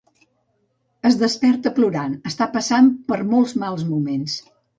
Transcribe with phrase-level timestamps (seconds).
[1.09, 4.41] Es desperta plorant, està passant per molts mals moments.